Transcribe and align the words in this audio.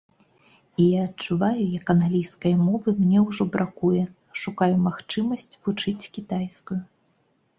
І 0.83 0.85
я 0.91 1.01
адчуваю, 1.07 1.65
як 1.79 1.89
англійскай 1.93 2.55
мовы 2.69 2.89
мне 3.01 3.19
ўжо 3.27 3.47
бракуе, 3.55 4.01
шукаю 4.43 4.73
магчымасць 4.87 5.57
вучыць 5.67 6.09
кітайскую. 6.17 6.79